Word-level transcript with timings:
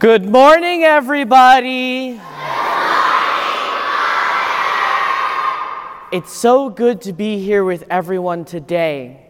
Good 0.00 0.26
morning, 0.26 0.82
everybody. 0.82 2.18
It's 6.10 6.32
so 6.32 6.70
good 6.70 7.02
to 7.02 7.12
be 7.12 7.38
here 7.38 7.62
with 7.64 7.84
everyone 7.90 8.46
today. 8.46 9.20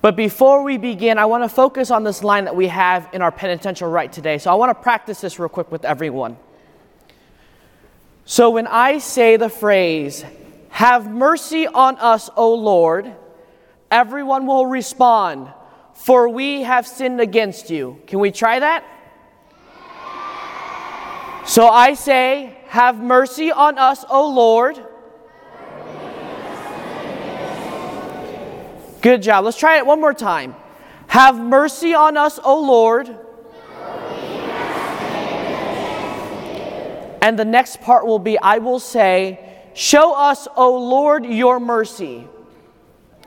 But 0.00 0.14
before 0.14 0.62
we 0.62 0.78
begin, 0.78 1.18
I 1.18 1.24
want 1.24 1.42
to 1.42 1.48
focus 1.48 1.90
on 1.90 2.04
this 2.04 2.22
line 2.22 2.44
that 2.44 2.54
we 2.54 2.68
have 2.68 3.08
in 3.12 3.20
our 3.20 3.32
penitential 3.32 3.90
rite 3.90 4.12
today. 4.12 4.38
So 4.38 4.52
I 4.52 4.54
want 4.54 4.70
to 4.70 4.80
practice 4.80 5.20
this 5.20 5.40
real 5.40 5.48
quick 5.48 5.72
with 5.72 5.84
everyone. 5.84 6.36
So 8.26 8.50
when 8.50 8.68
I 8.68 8.98
say 8.98 9.38
the 9.38 9.48
phrase, 9.48 10.24
Have 10.68 11.10
mercy 11.10 11.66
on 11.66 11.96
us, 11.96 12.30
O 12.36 12.54
Lord, 12.54 13.12
everyone 13.90 14.46
will 14.46 14.66
respond, 14.66 15.48
For 15.94 16.28
we 16.28 16.62
have 16.62 16.86
sinned 16.86 17.20
against 17.20 17.70
you. 17.70 18.00
Can 18.06 18.20
we 18.20 18.30
try 18.30 18.60
that? 18.60 18.84
So 21.48 21.66
I 21.66 21.94
say, 21.94 22.54
Have 22.66 23.02
mercy 23.02 23.50
on 23.50 23.78
us, 23.78 24.04
O 24.10 24.28
Lord. 24.28 24.78
Good 29.00 29.22
job. 29.22 29.46
Let's 29.46 29.56
try 29.56 29.78
it 29.78 29.86
one 29.86 29.98
more 29.98 30.12
time. 30.12 30.54
Have 31.06 31.40
mercy 31.40 31.94
on 31.94 32.18
us, 32.18 32.38
O 32.44 32.60
Lord. 32.60 33.08
And 37.22 37.38
the 37.38 37.46
next 37.46 37.80
part 37.80 38.06
will 38.06 38.18
be 38.18 38.38
I 38.38 38.58
will 38.58 38.78
say, 38.78 39.40
Show 39.72 40.14
us, 40.14 40.48
O 40.54 40.76
Lord, 40.76 41.24
your 41.24 41.58
mercy. 41.58 42.28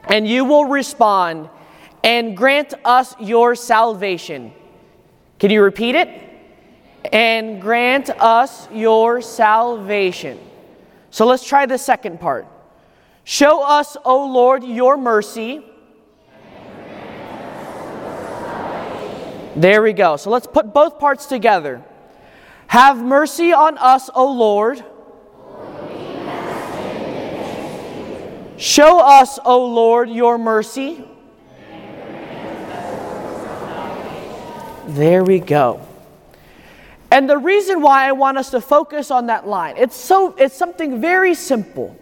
And 0.03 0.27
you 0.27 0.45
will 0.45 0.65
respond, 0.65 1.49
and 2.03 2.37
grant 2.37 2.75
us 2.85 3.15
your 3.19 3.55
salvation. 3.55 4.53
Can 5.39 5.49
you 5.49 5.63
repeat 5.63 5.95
it? 5.95 6.30
And 7.11 7.61
grant 7.61 8.09
us 8.09 8.69
your 8.71 9.21
salvation. 9.21 10.39
So 11.09 11.25
let's 11.25 11.45
try 11.45 11.65
the 11.65 11.77
second 11.77 12.19
part. 12.19 12.47
Show 13.23 13.63
us, 13.63 13.97
O 14.03 14.25
Lord, 14.27 14.63
your 14.63 14.97
mercy. 14.97 15.63
There 19.55 19.81
we 19.81 19.93
go. 19.93 20.15
So 20.15 20.29
let's 20.29 20.47
put 20.47 20.73
both 20.73 20.97
parts 20.99 21.25
together. 21.25 21.83
Have 22.67 23.03
mercy 23.03 23.51
on 23.51 23.77
us, 23.77 24.09
O 24.15 24.31
Lord. 24.31 24.83
Show 28.57 28.99
us, 28.99 29.39
O 29.43 29.65
Lord, 29.65 30.09
your 30.09 30.37
mercy. 30.37 31.03
There 34.87 35.23
we 35.23 35.39
go. 35.39 35.81
And 37.11 37.29
the 37.29 37.37
reason 37.37 37.81
why 37.81 38.07
I 38.07 38.13
want 38.13 38.37
us 38.37 38.49
to 38.51 38.61
focus 38.61 39.11
on 39.11 39.25
that 39.27 39.45
line, 39.45 39.75
it's 39.77 39.97
so 39.97 40.33
it's 40.37 40.55
something 40.55 41.01
very 41.01 41.35
simple. 41.35 41.95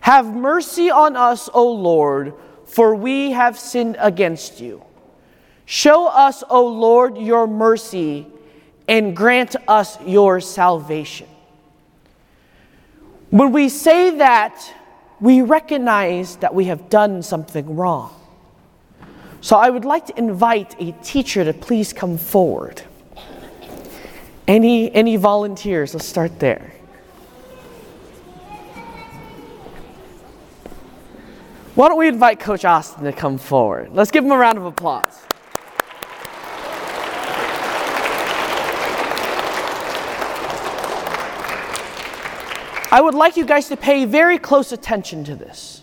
Have 0.00 0.26
mercy 0.26 0.90
on 0.90 1.16
us, 1.16 1.48
O 1.52 1.72
Lord, 1.72 2.34
for 2.66 2.94
we 2.94 3.30
have 3.32 3.58
sinned 3.58 3.96
against 3.98 4.60
you. 4.60 4.84
Show 5.64 6.06
us, 6.06 6.44
O 6.48 6.66
Lord, 6.66 7.16
your 7.16 7.46
mercy 7.46 8.26
and 8.86 9.16
grant 9.16 9.56
us 9.66 10.00
your 10.02 10.40
salvation. 10.40 11.26
When 13.30 13.50
we 13.50 13.68
say 13.68 14.10
that, 14.18 14.72
we 15.18 15.42
recognize 15.42 16.36
that 16.36 16.54
we 16.54 16.66
have 16.66 16.88
done 16.88 17.22
something 17.22 17.74
wrong. 17.74 18.14
So 19.40 19.56
I 19.56 19.70
would 19.70 19.84
like 19.84 20.06
to 20.06 20.18
invite 20.18 20.76
a 20.80 20.92
teacher 21.02 21.44
to 21.44 21.52
please 21.52 21.92
come 21.92 22.18
forward. 22.18 22.82
Any, 24.48 24.94
any 24.94 25.16
volunteers? 25.16 25.92
Let's 25.94 26.06
start 26.06 26.38
there. 26.38 26.72
Why 31.74 31.88
don't 31.88 31.98
we 31.98 32.08
invite 32.08 32.40
Coach 32.40 32.64
Austin 32.64 33.04
to 33.04 33.12
come 33.12 33.38
forward? 33.38 33.92
Let's 33.92 34.10
give 34.10 34.24
him 34.24 34.32
a 34.32 34.38
round 34.38 34.56
of 34.56 34.64
applause. 34.64 35.22
I 42.90 43.00
would 43.02 43.14
like 43.14 43.36
you 43.36 43.44
guys 43.44 43.68
to 43.68 43.76
pay 43.76 44.06
very 44.06 44.38
close 44.38 44.72
attention 44.72 45.24
to 45.24 45.34
this. 45.34 45.82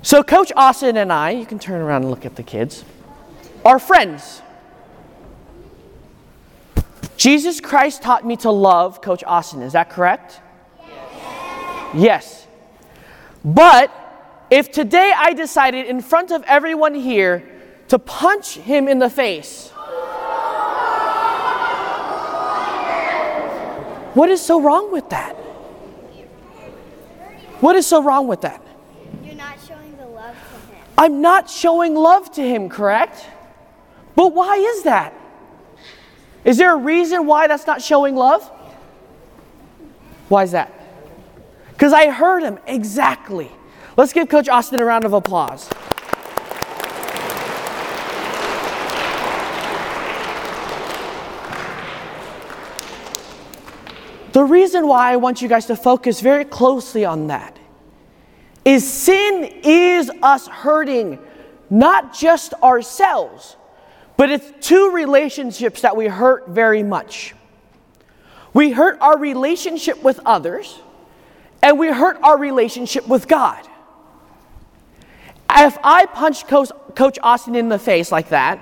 So, 0.00 0.22
Coach 0.22 0.52
Austin 0.56 0.96
and 0.96 1.12
I, 1.12 1.32
you 1.32 1.44
can 1.44 1.58
turn 1.58 1.82
around 1.82 2.02
and 2.02 2.10
look 2.10 2.24
at 2.24 2.36
the 2.36 2.42
kids, 2.42 2.84
are 3.64 3.80
friends. 3.80 4.40
Jesus 7.16 7.60
Christ 7.60 8.02
taught 8.02 8.26
me 8.26 8.36
to 8.38 8.50
love 8.50 9.00
Coach 9.00 9.24
Austin. 9.24 9.62
Is 9.62 9.72
that 9.72 9.90
correct? 9.90 10.40
Yes. 10.86 11.94
yes. 11.94 12.46
But 13.44 13.90
if 14.50 14.70
today 14.70 15.12
I 15.16 15.32
decided 15.32 15.86
in 15.86 16.00
front 16.00 16.30
of 16.30 16.42
everyone 16.44 16.94
here 16.94 17.48
to 17.88 17.98
punch 17.98 18.54
him 18.56 18.88
in 18.88 18.98
the 18.98 19.08
face, 19.10 19.70
what 24.14 24.28
is 24.28 24.40
so 24.40 24.60
wrong 24.60 24.92
with 24.92 25.08
that? 25.10 25.34
What 27.60 27.76
is 27.76 27.86
so 27.86 28.02
wrong 28.02 28.28
with 28.28 28.42
that? 28.42 28.60
You're 29.24 29.34
not 29.34 29.58
showing 29.66 29.96
the 29.96 30.06
love 30.06 30.34
to 30.34 30.74
him. 30.74 30.84
I'm 30.98 31.20
not 31.22 31.48
showing 31.48 31.94
love 31.94 32.30
to 32.32 32.42
him, 32.42 32.68
correct? 32.68 33.26
But 34.14 34.34
why 34.34 34.56
is 34.56 34.82
that? 34.82 35.14
Is 36.46 36.56
there 36.58 36.72
a 36.72 36.76
reason 36.78 37.26
why 37.26 37.48
that's 37.48 37.66
not 37.66 37.82
showing 37.82 38.14
love? 38.14 38.48
Why 40.28 40.44
is 40.44 40.52
that? 40.52 40.72
Because 41.72 41.92
I 41.92 42.08
heard 42.08 42.44
him 42.44 42.60
exactly. 42.68 43.50
Let's 43.96 44.12
give 44.12 44.28
Coach 44.28 44.48
Austin 44.48 44.78
a 44.78 44.84
round 44.84 45.04
of 45.04 45.12
applause. 45.12 45.68
The 54.32 54.44
reason 54.44 54.86
why 54.86 55.12
I 55.12 55.16
want 55.16 55.42
you 55.42 55.48
guys 55.48 55.66
to 55.66 55.74
focus 55.74 56.20
very 56.20 56.44
closely 56.44 57.04
on 57.04 57.26
that 57.26 57.58
is 58.64 58.88
sin 58.88 59.50
is 59.64 60.10
us 60.22 60.46
hurting 60.46 61.18
not 61.70 62.14
just 62.14 62.54
ourselves, 62.62 63.56
but 64.16 64.30
it's 64.30 64.50
two 64.66 64.90
relationships 64.90 65.82
that 65.82 65.96
we 65.96 66.06
hurt 66.06 66.48
very 66.48 66.82
much. 66.82 67.34
We 68.54 68.70
hurt 68.70 68.98
our 69.00 69.18
relationship 69.18 70.02
with 70.02 70.20
others, 70.24 70.78
and 71.62 71.78
we 71.78 71.88
hurt 71.88 72.18
our 72.22 72.38
relationship 72.38 73.06
with 73.06 73.28
God. 73.28 73.66
If 75.50 75.78
I 75.84 76.06
punch 76.06 76.46
Coach, 76.46 77.18
Austin 77.22 77.54
in 77.54 77.68
the 77.68 77.78
face 77.78 78.10
like 78.10 78.30
that, 78.30 78.60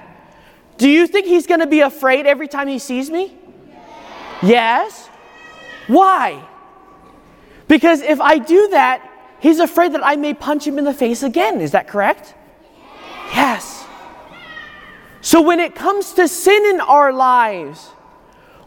do 0.77 0.89
you 0.89 1.07
think 1.07 1.27
he's 1.27 1.47
going 1.47 1.61
to 1.61 1.67
be 1.67 1.81
afraid 1.81 2.27
every 2.27 2.49
time 2.49 2.69
he 2.69 2.79
sees 2.79 3.09
me? 3.09 3.37
Yes. 4.43 5.09
Why? 5.87 6.45
Because 7.69 8.03
if 8.03 8.21
I 8.21 8.39
do 8.39 8.69
that, 8.69 9.11
he's 9.41 9.61
afraid 9.61 9.95
that 9.95 10.05
I 10.05 10.17
may 10.17 10.35
punch 10.35 10.67
him 10.67 10.79
in 10.79 10.85
the 10.85 10.93
face 10.93 11.23
again. 11.23 11.61
Is 11.61 11.71
that 11.71 11.89
correct? 11.89 12.35
Yes. 13.33 13.74
So 15.35 15.41
when 15.41 15.59
it 15.59 15.75
comes 15.75 16.13
to 16.13 16.29
sin 16.29 16.65
in 16.65 16.81
our 16.81 17.13
lives, 17.13 17.91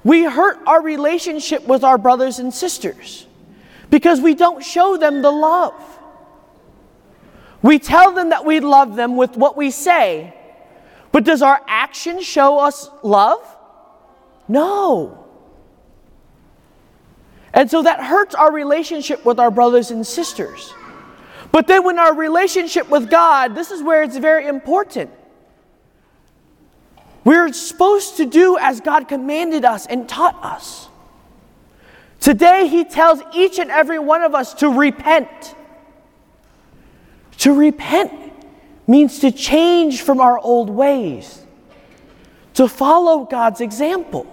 we 0.03 0.25
hurt 0.25 0.59
our 0.67 0.81
relationship 0.81 1.65
with 1.65 1.81
our 1.81 1.97
brothers 1.97 2.39
and 2.39 2.53
sisters 2.53 3.25
because 3.89 4.19
we 4.19 4.35
don't 4.35 4.61
show 4.61 4.97
them 4.97 5.21
the 5.21 5.31
love. 5.31 5.81
We 7.61 7.79
tell 7.79 8.11
them 8.11 8.31
that 8.31 8.43
we 8.43 8.59
love 8.59 8.97
them 8.97 9.15
with 9.15 9.37
what 9.37 9.55
we 9.55 9.71
say, 9.71 10.33
but 11.13 11.23
does 11.23 11.41
our 11.41 11.61
action 11.69 12.21
show 12.21 12.59
us 12.59 12.89
love? 13.01 13.39
No. 14.49 15.23
And 17.53 17.71
so 17.71 17.81
that 17.83 18.03
hurts 18.03 18.35
our 18.35 18.51
relationship 18.51 19.23
with 19.23 19.39
our 19.39 19.51
brothers 19.51 19.91
and 19.91 20.05
sisters. 20.05 20.73
But 21.53 21.67
then, 21.67 21.85
when 21.85 21.97
our 21.97 22.13
relationship 22.13 22.89
with 22.89 23.09
God, 23.09 23.55
this 23.55 23.71
is 23.71 23.81
where 23.81 24.03
it's 24.03 24.17
very 24.17 24.47
important. 24.47 25.11
We're 27.27 27.51
supposed 27.51 28.15
to 28.17 28.25
do 28.25 28.57
as 28.57 28.79
God 28.79 29.09
commanded 29.09 29.65
us 29.65 29.85
and 29.85 30.07
taught 30.07 30.41
us. 30.41 30.87
Today, 32.21 32.69
He 32.69 32.85
tells 32.85 33.19
each 33.35 33.59
and 33.59 33.69
every 33.69 33.99
one 33.99 34.21
of 34.21 34.33
us 34.33 34.53
to 34.53 34.69
repent. 34.69 35.53
To 37.39 37.53
repent 37.53 38.13
means 38.87 39.19
to 39.19 39.31
change 39.33 40.03
from 40.03 40.21
our 40.21 40.39
old 40.39 40.69
ways, 40.69 41.43
to 42.53 42.65
follow 42.65 43.25
God's 43.25 43.59
example. 43.59 44.25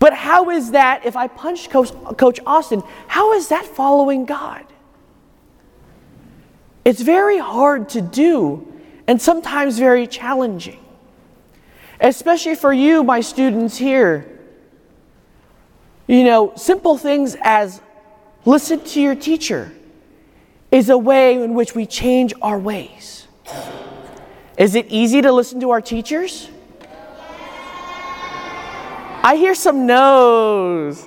But 0.00 0.14
how 0.14 0.50
is 0.50 0.72
that, 0.72 1.06
if 1.06 1.14
I 1.14 1.28
punch 1.28 1.70
Coach, 1.70 2.40
Austin, 2.46 2.82
how 3.06 3.34
is 3.34 3.46
that 3.50 3.64
following 3.64 4.24
God? 4.24 4.64
It's 6.84 7.00
very 7.00 7.38
hard 7.38 7.90
to 7.90 8.00
do 8.00 8.66
and 9.06 9.22
sometimes 9.22 9.78
very 9.78 10.08
challenging. 10.08 10.80
Especially 12.00 12.54
for 12.54 12.72
you, 12.72 13.02
my 13.02 13.20
students 13.20 13.76
here. 13.76 14.26
You 16.06 16.24
know, 16.24 16.52
simple 16.56 16.96
things 16.96 17.36
as 17.42 17.80
listen 18.44 18.80
to 18.80 19.00
your 19.00 19.14
teacher 19.14 19.72
is 20.70 20.90
a 20.90 20.98
way 20.98 21.42
in 21.42 21.54
which 21.54 21.74
we 21.74 21.86
change 21.86 22.32
our 22.40 22.58
ways. 22.58 23.26
Is 24.56 24.74
it 24.74 24.86
easy 24.88 25.22
to 25.22 25.32
listen 25.32 25.60
to 25.60 25.70
our 25.70 25.80
teachers? 25.80 26.48
I 29.22 29.36
hear 29.36 29.54
some 29.54 29.86
no's. 29.86 31.00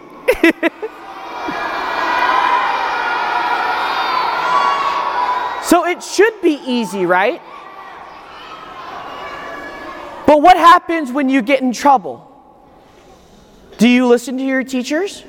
so 5.63 5.85
it 5.85 6.03
should 6.03 6.41
be 6.41 6.59
easy, 6.65 7.05
right? 7.05 7.41
But 10.31 10.41
what 10.41 10.55
happens 10.55 11.11
when 11.11 11.27
you 11.27 11.41
get 11.41 11.61
in 11.61 11.73
trouble? 11.73 12.25
Do 13.77 13.85
you 13.85 14.07
listen 14.07 14.37
to 14.37 14.43
your 14.45 14.63
teachers? 14.63 15.23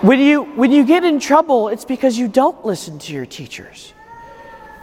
When 0.00 0.18
you, 0.18 0.42
when 0.56 0.72
you 0.72 0.84
get 0.84 1.04
in 1.04 1.20
trouble, 1.20 1.68
it's 1.68 1.84
because 1.84 2.18
you 2.18 2.26
don't 2.26 2.66
listen 2.66 2.98
to 2.98 3.12
your 3.12 3.24
teachers. 3.24 3.92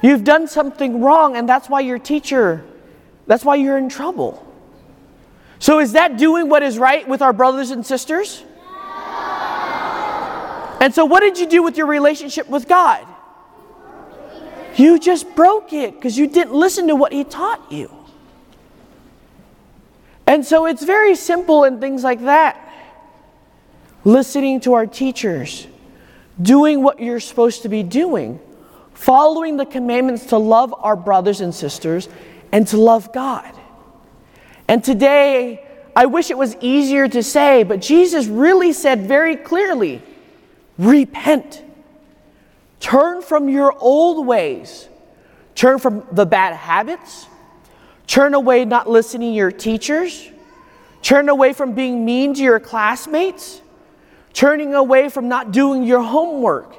You've 0.01 0.23
done 0.23 0.47
something 0.47 1.01
wrong, 1.01 1.35
and 1.35 1.49
that's 1.49 1.67
why 1.67 1.81
your 1.81 1.99
teacher, 1.99 2.63
that's 3.27 3.43
why 3.43 3.55
you're 3.55 3.77
in 3.77 3.89
trouble. 3.89 4.47
So, 5.59 5.79
is 5.79 5.91
that 5.91 6.17
doing 6.17 6.47
what 6.47 6.63
is 6.63 6.77
right 6.77 7.05
with 7.05 7.21
our 7.21 7.33
brothers 7.33 7.71
and 7.71 7.85
sisters? 7.85 8.45
And 10.79 10.95
so, 10.95 11.03
what 11.03 11.19
did 11.19 11.37
you 11.37 11.47
do 11.49 11.61
with 11.61 11.75
your 11.75 11.87
relationship 11.87 12.47
with 12.47 12.65
God? 12.65 13.05
You 14.79 14.97
just 14.97 15.35
broke 15.35 15.73
it 15.73 15.93
because 15.95 16.17
you 16.17 16.27
didn't 16.27 16.53
listen 16.53 16.87
to 16.87 16.95
what 16.95 17.11
He 17.11 17.23
taught 17.23 17.71
you. 17.71 17.93
And 20.25 20.45
so, 20.45 20.65
it's 20.65 20.83
very 20.83 21.15
simple 21.15 21.63
and 21.63 21.79
things 21.81 22.03
like 22.03 22.21
that. 22.21 22.57
Listening 24.03 24.59
to 24.61 24.73
our 24.73 24.85
teachers, 24.85 25.67
doing 26.41 26.81
what 26.81 26.99
you're 26.99 27.19
supposed 27.19 27.63
to 27.63 27.69
be 27.69 27.83
doing 27.83 28.39
following 28.99 29.55
the 29.55 29.65
commandments 29.65 30.25
to 30.25 30.37
love 30.37 30.75
our 30.77 30.97
brothers 30.97 31.39
and 31.39 31.55
sisters 31.55 32.09
and 32.51 32.67
to 32.67 32.75
love 32.75 33.13
God. 33.13 33.49
And 34.67 34.83
today, 34.83 35.65
I 35.95 36.05
wish 36.05 36.29
it 36.29 36.37
was 36.37 36.57
easier 36.59 37.07
to 37.07 37.23
say, 37.23 37.63
but 37.63 37.79
Jesus 37.79 38.27
really 38.27 38.73
said 38.73 39.07
very 39.07 39.37
clearly 39.37 40.01
repent. 40.77 41.63
Turn 42.79 43.21
from 43.21 43.49
your 43.49 43.75
old 43.77 44.25
ways. 44.25 44.87
Turn 45.55 45.79
from 45.79 46.05
the 46.11 46.25
bad 46.25 46.55
habits. 46.55 47.27
Turn 48.07 48.33
away 48.33 48.65
not 48.65 48.89
listening 48.89 49.31
to 49.31 49.35
your 49.35 49.51
teachers. 49.51 50.29
Turn 51.01 51.29
away 51.29 51.53
from 51.53 51.73
being 51.73 52.05
mean 52.05 52.33
to 52.33 52.41
your 52.41 52.59
classmates. 52.59 53.61
Turning 54.33 54.73
away 54.73 55.09
from 55.09 55.27
not 55.27 55.51
doing 55.51 55.83
your 55.83 56.01
homework. 56.01 56.75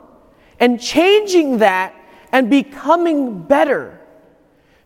And 0.58 0.80
changing 0.80 1.58
that 1.58 1.94
and 2.32 2.48
becoming 2.48 3.42
better, 3.42 3.98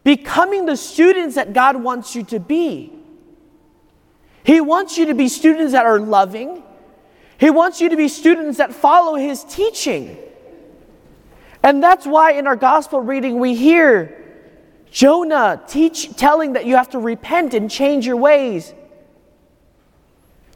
becoming 0.03 0.67
the 0.67 0.77
students 0.77 1.35
that 1.35 1.53
God 1.53 1.77
wants 1.77 2.15
you 2.15 2.23
to 2.25 2.41
be. 2.41 2.93
He 4.45 4.61
wants 4.61 4.99
you 4.99 5.07
to 5.07 5.15
be 5.15 5.29
students 5.29 5.73
that 5.73 5.87
are 5.87 5.99
loving. 5.99 6.63
He 7.39 7.51
wants 7.51 7.81
you 7.81 7.89
to 7.89 7.97
be 7.97 8.09
students 8.09 8.59
that 8.59 8.75
follow 8.75 9.15
His 9.15 9.45
teaching. 9.45 10.17
And 11.65 11.83
that's 11.83 12.07
why 12.07 12.33
in 12.33 12.47
our 12.47 12.57
gospel 12.57 13.01
reading 13.01 13.41
we 13.41 13.55
hear 13.55 14.21
Jonah 14.91 15.61
teach, 15.67 16.15
telling 16.15 16.53
that 16.53 16.67
you 16.67 16.77
have 16.77 16.91
to 16.91 16.99
repent 16.99 17.55
and 17.55 17.71
change 17.71 18.07
your 18.07 18.19
ways. 18.19 18.75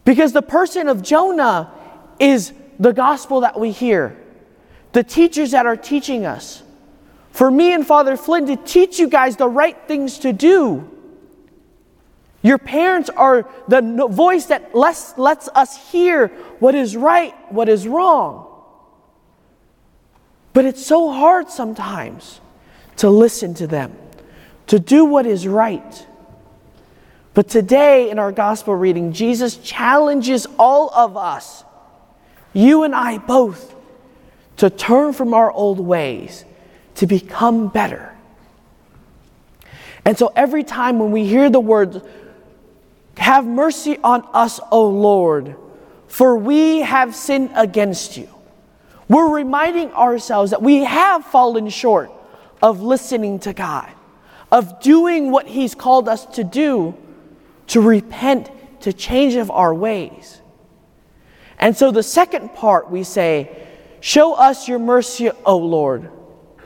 Because 0.05 0.33
the 0.33 0.43
person 0.43 0.87
of 0.87 1.03
Jonah 1.03 1.73
is 2.21 2.53
the 2.79 2.93
gospel 2.93 3.41
that 3.41 3.59
we 3.59 3.73
hear, 3.73 4.17
the 4.93 5.03
teachers 5.03 5.53
that 5.53 5.65
are 5.65 5.77
teaching 5.77 6.27
us 6.27 6.63
for 7.33 7.51
me 7.51 7.73
and 7.73 7.87
Father 7.87 8.17
Flynn 8.17 8.47
to 8.47 8.57
teach 8.57 8.99
you 8.99 9.09
guys 9.09 9.37
the 9.37 9.49
right 9.49 9.77
things 9.89 10.19
to 10.21 10.33
do. 10.33 10.91
Your 12.43 12.59
parents 12.59 13.09
are 13.11 13.49
the 13.67 14.09
voice 14.11 14.47
that 14.47 14.75
lets, 14.75 15.17
lets 15.17 15.49
us 15.55 15.91
hear 15.91 16.29
what 16.59 16.75
is 16.75 16.97
right, 16.97 17.35
what 17.51 17.69
is 17.69 17.89
wrong. 17.89 18.48
But 20.59 20.65
it's 20.65 20.85
so 20.85 21.13
hard 21.13 21.51
sometimes 21.51 22.41
to 22.97 23.09
listen 23.09 23.55
to 23.55 23.69
them, 23.69 23.97
to 24.67 24.81
do 24.81 25.05
what 25.05 25.25
is 25.25 25.47
right. 25.47 26.07
But 27.33 27.47
today 27.47 28.11
in 28.11 28.19
our 28.19 28.33
gospel 28.33 28.75
reading, 28.75 29.13
Jesus 29.13 29.57
challenges 29.59 30.49
all 30.59 30.91
of 30.93 31.17
us, 31.17 31.63
you 32.53 32.83
and 32.83 32.93
I 32.93 33.19
both, 33.19 33.73
to 34.57 34.69
turn 34.69 35.13
from 35.13 35.33
our 35.33 35.49
old 35.53 35.79
ways 35.79 36.45
to 36.97 37.07
become 37.07 37.69
better. 37.69 38.13
And 40.05 40.19
so 40.19 40.33
every 40.35 40.65
time 40.65 40.99
when 40.99 41.13
we 41.13 41.25
hear 41.25 41.51
the 41.51 41.61
words, 41.61 42.01
have 43.17 43.47
mercy 43.47 43.97
on 44.03 44.27
us, 44.33 44.59
O 44.73 44.89
Lord, 44.89 45.55
for 46.09 46.37
we 46.37 46.81
have 46.81 47.15
sinned 47.15 47.53
against 47.55 48.17
you. 48.17 48.29
We're 49.09 49.35
reminding 49.35 49.93
ourselves 49.93 50.51
that 50.51 50.63
we 50.63 50.85
have 50.85 51.25
fallen 51.25 51.69
short 51.71 52.11
of 52.61 52.83
listening 52.83 53.39
to 53.41 53.53
God, 53.53 53.91
of 54.53 54.81
doing 54.81 55.31
what 55.31 55.47
He's 55.47 55.75
called 55.75 56.09
us 56.09 56.27
to 56.27 56.45
do, 56.45 56.95
to 57.69 57.81
repent, 57.81 58.51
to 58.81 58.93
change 58.93 59.35
of 59.35 59.51
our 59.51 59.75
ways. 59.75 60.41
And 61.59 61.77
so 61.77 61.91
the 61.91 62.03
second 62.03 62.55
part 62.55 62.91
we 62.91 63.03
say, 63.03 63.67
Show 64.01 64.35
us 64.35 64.69
your 64.69 64.79
mercy, 64.79 65.31
O 65.45 65.57
Lord. 65.57 66.11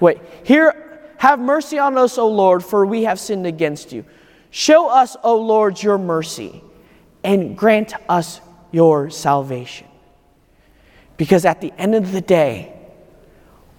Wait, 0.00 0.19
here, 0.44 1.00
have 1.17 1.39
mercy 1.39 1.79
on 1.79 1.97
us, 1.97 2.19
O 2.19 2.29
Lord, 2.29 2.62
for 2.65 2.85
we 2.85 3.05
have 3.05 3.19
sinned 3.19 3.47
against 3.47 3.93
you. 3.93 4.05
Show 4.50 4.91
us, 4.91 5.17
O 5.23 5.41
Lord, 5.41 5.83
your 5.83 5.97
mercy 5.97 6.62
and 7.25 7.56
grant 7.56 7.94
us 8.09 8.41
your 8.71 9.09
salvation. 9.09 9.87
Because 11.17 11.44
at 11.44 11.61
the 11.61 11.73
end 11.79 11.94
of 11.94 12.12
the 12.12 12.20
day, 12.20 12.73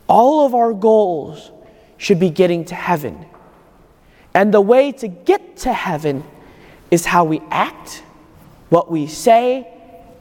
all 0.07 0.45
of 0.45 0.53
our 0.53 0.73
goals 0.73 1.51
should 1.97 2.19
be 2.19 2.29
getting 2.29 2.65
to 2.65 2.75
heaven. 2.75 3.25
And 4.33 4.53
the 4.53 4.61
way 4.61 4.91
to 4.93 5.07
get 5.07 5.57
to 5.57 5.73
heaven 5.73 6.23
is 6.91 7.05
how 7.05 7.23
we 7.23 7.41
act, 7.49 8.03
what 8.69 8.91
we 8.91 9.07
say, 9.07 9.67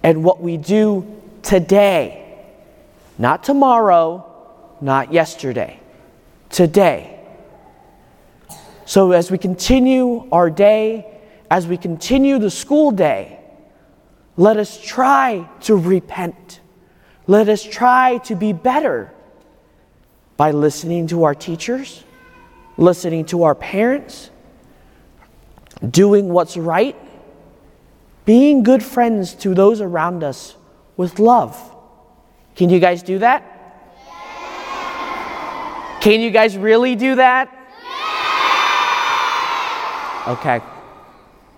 and 0.02 0.24
what 0.24 0.40
we 0.40 0.56
do 0.56 1.20
today. 1.42 2.18
Not 3.18 3.44
tomorrow, 3.44 4.26
not 4.80 5.12
yesterday 5.12 5.80
today. 6.52 7.18
So, 8.84 9.12
as 9.12 9.30
we 9.30 9.38
continue 9.38 10.28
our 10.30 10.50
day, 10.50 11.06
as 11.50 11.66
we 11.66 11.76
continue 11.76 12.38
the 12.38 12.50
school 12.50 12.90
day, 12.90 13.40
let 14.36 14.56
us 14.56 14.80
try 14.80 15.48
to 15.62 15.76
repent. 15.76 16.60
Let 17.26 17.48
us 17.48 17.62
try 17.62 18.18
to 18.18 18.34
be 18.34 18.52
better 18.52 19.12
by 20.36 20.50
listening 20.50 21.06
to 21.08 21.24
our 21.24 21.34
teachers, 21.34 22.02
listening 22.76 23.26
to 23.26 23.44
our 23.44 23.54
parents, 23.54 24.30
doing 25.88 26.28
what's 26.28 26.56
right, 26.56 26.96
being 28.24 28.62
good 28.62 28.82
friends 28.82 29.34
to 29.34 29.54
those 29.54 29.80
around 29.80 30.24
us 30.24 30.56
with 30.96 31.18
love. 31.18 31.56
Can 32.56 32.70
you 32.70 32.80
guys 32.80 33.02
do 33.02 33.18
that? 33.20 33.48
Can 36.00 36.20
you 36.20 36.30
guys 36.30 36.56
really 36.56 36.96
do 36.96 37.14
that? 37.14 37.48
Okay. 40.26 40.60